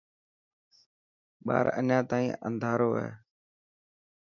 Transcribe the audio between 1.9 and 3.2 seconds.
تائين انڌارو هي.